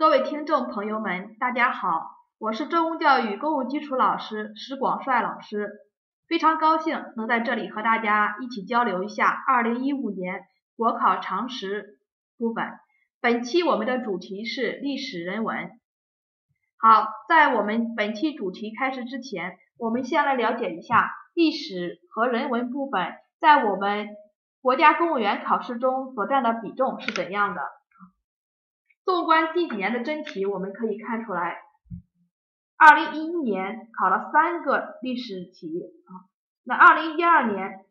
[0.00, 5.72] 各位听众朋友们，大家好，我是中公教育公共基础老师石广帅老师，
[6.26, 11.98] 非常高兴能在这里和大家一起交流一下2015年国考常识
[12.38, 12.64] 部分。
[13.20, 15.70] 本期我们的主题是历史人文。
[16.78, 24.08] 好，在我们本期主题开始之前，我们先来了解一下历史和人文部分在我们
[24.62, 27.60] 国家公务员考试中所占的比重是怎样的。
[29.04, 31.58] 纵观近几年的真题，我们可以看出来，
[32.76, 36.30] 二零一一年考了三个历史题啊，
[36.64, 37.84] 那二零一二年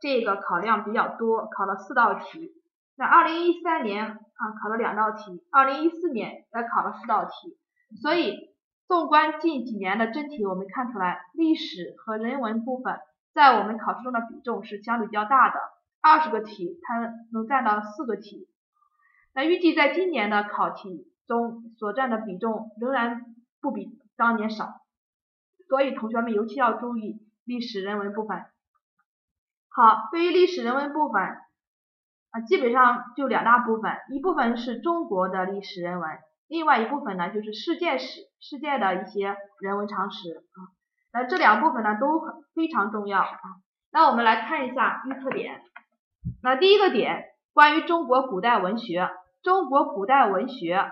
[0.00, 2.52] 这个考量比较多，考了四道题，
[2.96, 7.56] 那二零一三年啊考了两道题，二零一四年也考了四道题，
[8.02, 8.50] 所以
[8.86, 12.98] 纵观近几年的真题，我们看出来历史和人文部分
[13.32, 15.58] 在我们考试中的比重是相比较大的，
[16.02, 18.48] 二十个题它能占到四个题。
[19.36, 23.20] 那预计在今年的考题中所占的比重仍然
[23.60, 23.86] 不比
[24.16, 24.80] 当年少，
[25.68, 28.46] 所以同学们尤其要注意历史人文部分。
[29.68, 36.08] 好，对于历史人文部分啊，基本上就两大部分，一部分是中国的历史人文，
[36.48, 40.72] 另外一部分呢就是世界史、世界的一些人文常识啊。
[41.12, 43.38] 那这两部分呢都很非常重要啊。
[43.92, 45.60] 那我们来看一下预测点。
[46.42, 49.10] 那第一个点，关于中国古代文学。
[49.46, 50.90] 中国古代文学啊，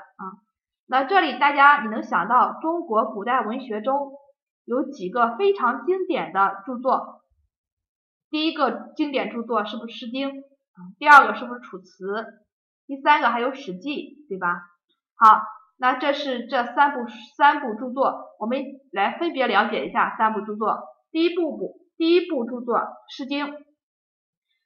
[0.87, 4.13] 那这里大家你能想到中国古代文学中
[4.65, 7.25] 有几个非常经典的著作？
[8.31, 10.29] 第一个经典著作是不是《诗经》？
[11.01, 12.05] 第二个是不是《楚辞》？
[12.87, 14.55] 第三个还有《史记》，对吧？
[15.17, 15.43] 好，
[15.77, 17.01] 那这是这三部
[17.37, 20.79] 三部著作，我们来分别了解一下三部著作。
[21.11, 22.77] 第一部部第一部著作
[23.09, 23.47] 《诗经》。《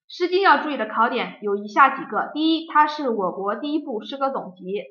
[0.08, 4.82] 诗经》要注意的考点有以下几个：第一，它是我国第一部诗歌总集。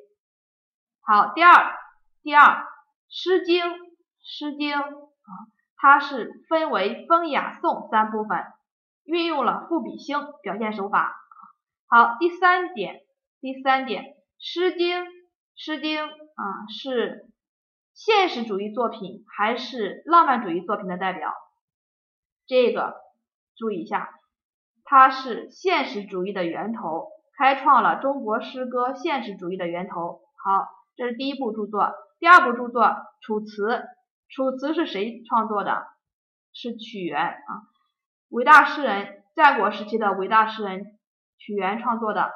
[1.01, 1.75] 好，第二，
[2.21, 2.43] 第二，
[3.09, 3.65] 《诗经》
[4.21, 5.29] 《诗经》啊，
[5.75, 8.45] 它是分为风、雅、颂三部分，
[9.05, 11.15] 运用了赋比兴表现手法。
[11.87, 13.01] 好，第三点，
[13.41, 14.03] 第三点，
[14.37, 15.03] 《诗经》
[15.55, 17.27] 《诗经》啊是
[17.95, 21.33] 现实主义作品还是浪漫主义作品的代表？
[22.45, 22.97] 这个
[23.55, 24.13] 注意一下。
[24.89, 30.21] 它是现实主义的源头，开创了中国诗歌现实主义的源头。
[30.41, 30.65] 好，
[30.95, 31.91] 这是第一部著作。
[32.19, 32.83] 第二部著作
[33.21, 33.67] 《楚辞》，
[34.29, 35.85] 《楚辞》是谁创作的？
[36.53, 37.67] 是屈原啊，
[38.29, 40.97] 伟大诗人，战国时期的伟大诗人
[41.37, 42.31] 屈原创作的。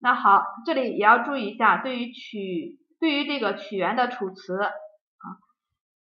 [0.00, 4.72] 那好，这里也要注意一下，对于屈，对于这个屈原的《楚辞》啊，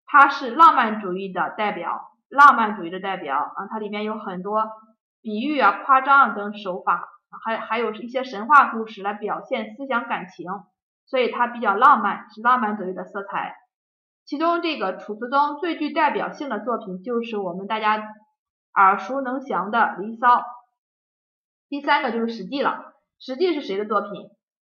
[0.07, 4.67] 它是浪漫主义的代表，浪漫主义的代表啊，它里面有很多。
[5.23, 7.09] 比喻啊、夸张啊等手法，
[7.45, 10.47] 还还有一些神话故事来表现思想感情，
[11.07, 13.55] 所以它比较浪漫，是浪漫主义的色彩。
[14.25, 18.03] 其中这个《楚辞》中最具代表性的作品就是我们大家
[18.75, 20.37] 耳熟能详的《离骚》。
[21.69, 22.95] 第三个就是《史记》了，
[23.25, 24.31] 《史记》是谁的作品？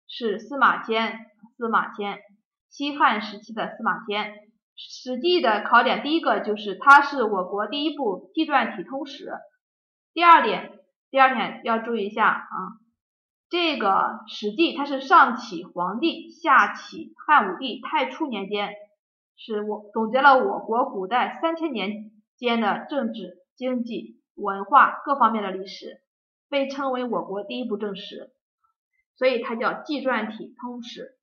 [0.08, 1.20] 是司马迁。
[1.58, 2.20] 司马迁，
[2.70, 4.32] 西汉时期的司马迁。
[4.76, 9.32] 《史记》的考点第一个就是它是我国第一部纪传体通史。
[10.14, 10.80] 第二点，
[11.10, 12.56] 第二点要注意一下啊，
[13.50, 13.90] 这个
[14.28, 18.74] 《史记》它是上启皇帝、下启汉武帝太初年间，
[19.38, 26.02] 是我总结了我国古代三千年间的政治、经济、文化各方面的历史，
[26.50, 28.34] 被称为我国第一部正史，
[29.16, 31.18] 所以它叫纪传体通史。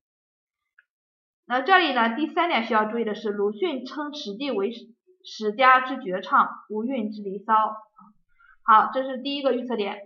[1.45, 4.73] 那这里呢，第三点需要注意的是，鲁迅称《史记》为
[5.25, 7.55] 史家之绝唱，无韵之离骚。
[8.69, 9.99] 好，这是第一个预测点。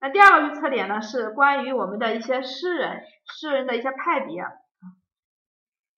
[0.00, 4.42] 那第二个预测点呢，是关于我们的一些诗人，诗人的一些派别。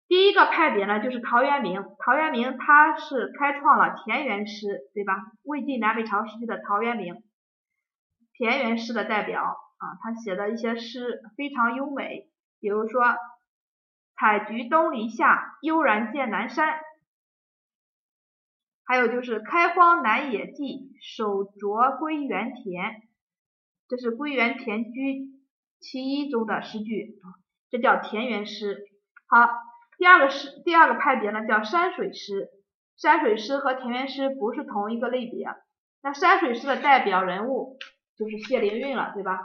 [0.09, 1.81] 第一个派别呢，就是陶渊明。
[2.01, 5.15] 陶渊明他是开创了田园诗，对吧？
[5.45, 7.23] 魏晋南北朝时期的陶渊明，
[8.33, 12.27] 田园诗的代表啊，他写的一些诗非常优美，
[12.59, 13.15] 比如说
[14.19, 16.81] “采菊东篱下，悠然见南山”。
[18.93, 23.01] 还有就是开荒南野际，手拙归园田，
[23.89, 25.01] 这是《归园田居》
[25.81, 27.19] 其一中的诗句，
[27.71, 28.85] 这叫田园诗。
[29.29, 29.49] 好，
[29.97, 32.51] 第二个诗，第二个派别呢叫山水诗。
[32.99, 35.47] 山水诗和田园诗不是同一个类别。
[36.03, 37.79] 那山水诗的代表人物
[38.19, 39.39] 就是谢灵运了，对吧？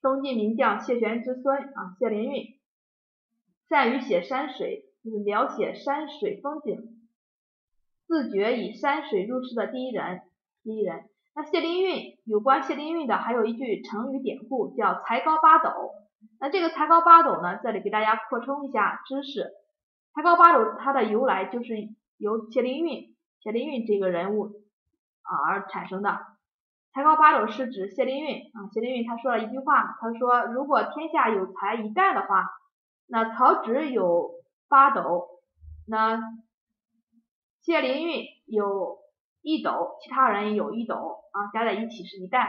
[0.00, 2.44] 东晋名将谢玄之孙啊，谢灵运，
[3.68, 7.01] 善于写山水，就是描写山水风景。
[8.12, 10.20] 自觉以山水入诗的第一人，
[10.62, 11.08] 第一人。
[11.34, 15.70] 那谢灵运有关谢灵运的还有一句成语典故，叫才高八斗。
[16.38, 19.50] 那这个才高八斗呢，这里给大家扩充一下知识。
[20.14, 21.74] 才高八斗它的由来就是
[22.18, 24.44] 由谢灵运、谢灵运这个人物
[25.22, 26.18] 啊而产生的。
[26.92, 32.50] 才高八斗是指谢灵运啊，谢灵运他说了一句话，他说如果天下有才一担的话，
[33.06, 34.32] 那曹植有
[34.68, 35.28] 八斗，
[35.88, 36.20] 那
[37.62, 38.98] 谢灵运有
[39.40, 40.94] 一斗，其他人有一斗
[41.32, 42.48] 啊，加在一起是一担。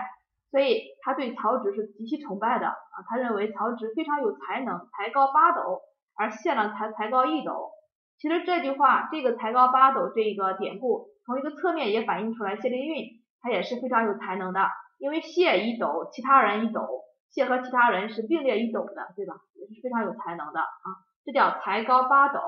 [0.51, 5.81] 所以他对曹植是极其崇拜的啊，他认为曹植非常有才能，才高八斗，
[6.15, 7.71] 而谢呢才才高一斗。
[8.19, 13.06] 其实这句话，这个才高八斗这一个典故，从一个侧面也反映出来谢灵运
[13.42, 14.68] 他也是非常有才能的，
[15.00, 16.88] 因为谢一斗，其他人一斗，
[17.31, 19.33] 谢和其他人是并列一斗的，对吧？
[19.56, 20.88] 也是非常有才能的啊，
[21.25, 22.39] 这叫才高八斗。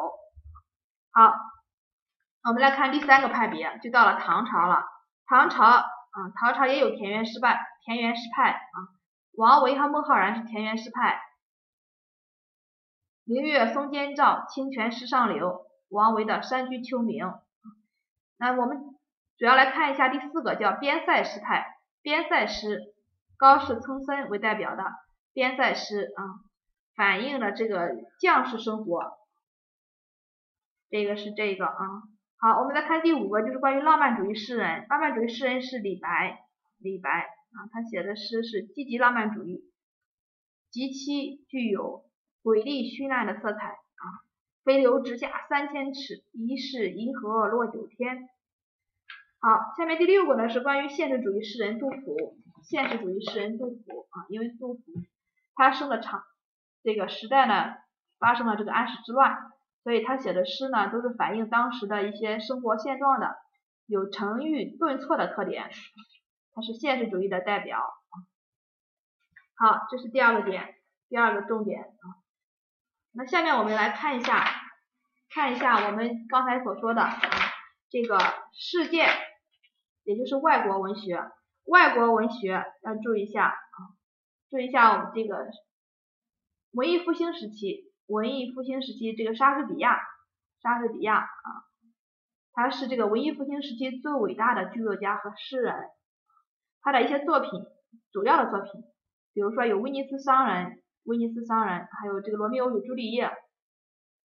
[1.12, 1.34] 好，
[2.48, 4.86] 我们来看第三个派别，就到了唐朝了，
[5.26, 5.86] 唐朝。
[6.16, 8.88] 啊，唐朝也有田园诗派，田园诗派啊，
[9.34, 11.22] 王维和孟浩然是田园诗派。
[13.26, 17.42] 明月松间照，清泉石上流，王维的山居秋暝。
[18.38, 18.96] 那我们
[19.38, 21.80] 主要来看一下第四个，叫边塞诗派。
[22.02, 22.94] 边塞诗，
[23.38, 24.86] 高适岑参为代表的
[25.34, 26.24] 边塞诗啊，
[26.96, 27.90] 反映了这个
[28.22, 29.18] 将士生活。
[30.90, 31.76] 这个是这个啊。
[32.46, 34.86] 好，我们再看第五个，就是关于浪漫主义诗人。
[34.88, 36.46] 浪漫主义诗人是李白，
[36.78, 39.64] 李白啊，他写的诗是积极浪漫主义，
[40.70, 42.06] 极其具有
[42.44, 44.06] 瑰丽绚烂的色彩啊。
[44.64, 48.30] 飞流直下三千尺，疑是银河落九天。
[49.40, 52.38] 好，下面第六个呢是关于现实主义诗人杜甫。
[52.62, 54.82] 现实主义诗人杜甫啊，因为杜甫
[55.56, 56.22] 他生的长
[56.84, 57.74] 这个时代呢，
[58.20, 59.36] 发生了这个安史之乱。
[59.86, 63.38] 所以他写的诗呢，都是反映当时的一些生活现状的，
[63.86, 65.70] 有沉郁顿挫的特点，
[66.56, 67.80] 他是现实主义的代表。
[69.54, 70.74] 好，这是第二个点，
[71.08, 72.18] 第二个重点啊。
[73.12, 74.44] 那下面我们来看一下，
[75.30, 77.08] 看一下我们刚才所说的
[77.92, 78.18] 这个
[78.54, 79.06] 世界，
[80.04, 81.24] 也就是外国文学，
[81.66, 83.78] 外国文学要注意一下啊，
[84.50, 85.46] 注意一下我们这个
[86.72, 87.94] 文艺复兴时期。
[88.08, 90.00] 文艺复兴时期，这个莎士比亚，
[90.62, 91.50] 莎士比亚啊，
[92.54, 95.90] 他是这个文艺复兴时期最伟大的剧作家和诗人。
[96.82, 97.50] 他的一些作品，
[98.12, 98.84] 主要的作品，
[99.34, 100.66] 比如说有《威尼斯商人》，
[101.06, 103.26] 《威尼斯商人》，还有这个《罗密欧与朱丽叶》，《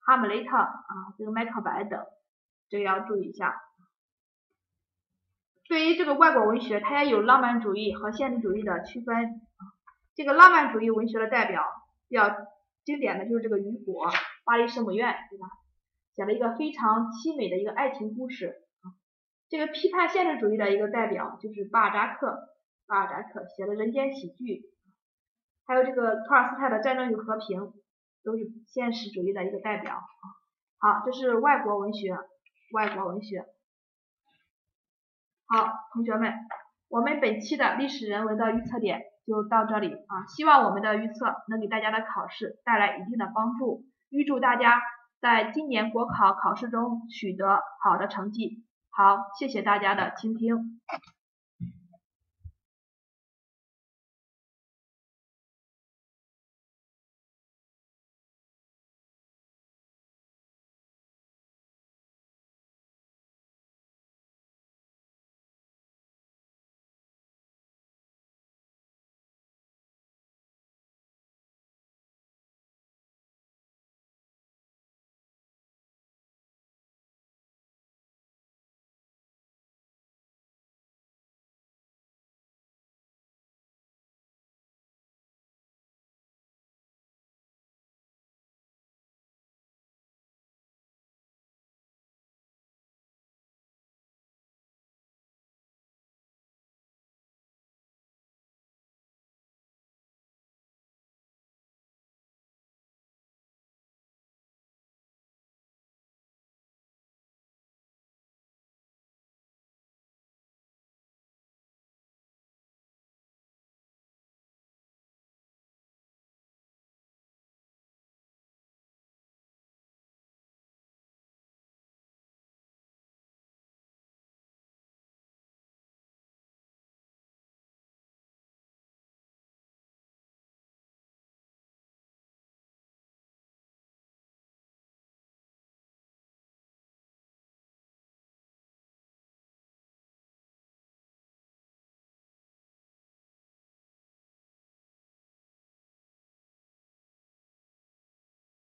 [0.01, 2.05] 哈姆雷特》啊，这个《麦克白》等，
[2.69, 3.63] 这个要注意一下。
[5.67, 9.41] 对于这个外国文学，它也有浪漫主义和现实主义的区分。
[10.15, 11.65] 这个浪漫主义文学的代表
[12.09, 12.29] 比较。
[12.91, 14.09] 经典的就是这个雨果
[14.43, 15.47] 《巴黎圣母院》，对吧？
[16.17, 18.57] 写了一个非常凄美的一个爱情故事。
[19.49, 22.49] 这个批判现实主义的一个代表就是巴尔扎克，
[22.89, 24.63] 巴尔扎克写的人间喜剧，
[25.67, 27.61] 还有这个托尔斯泰的《战争与和平》，
[28.25, 30.03] 都是现实主义的一个代表。
[30.79, 32.19] 好，这是外国文学，
[32.73, 33.45] 外国文学。
[35.47, 36.35] 好，同学们，
[36.89, 39.05] 我们本期的历史人文的预测点。
[39.31, 40.27] 就到这里啊！
[40.27, 43.85] 希望我们的预测能给大家的考试带来一定的帮助。
[44.09, 44.83] 预祝大家
[45.21, 48.65] 在今年国考考试中取得好的成绩。
[48.91, 50.81] 好，谢谢大家的倾听。